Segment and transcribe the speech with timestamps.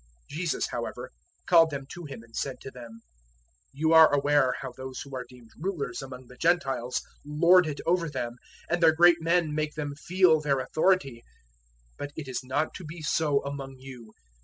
[0.31, 1.11] 010:042 Jesus, however,
[1.45, 3.01] called them to Him and said to them,
[3.71, 8.09] "You are aware how those who are deemed rulers among the Gentiles lord it over
[8.09, 8.37] them,
[8.67, 11.21] and their great men make them feel their authority;
[11.99, 14.11] 010:043 but it is not to be so among you.